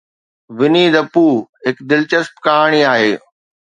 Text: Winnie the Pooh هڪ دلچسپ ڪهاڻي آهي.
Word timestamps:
Winnie 0.57 0.89
the 0.95 1.03
Pooh 1.13 1.35
هڪ 1.69 1.77
دلچسپ 1.91 2.45
ڪهاڻي 2.45 2.85
آهي. 2.93 3.11